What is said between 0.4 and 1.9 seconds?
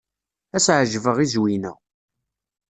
Ad as-ɛejbeɣ i Zwina.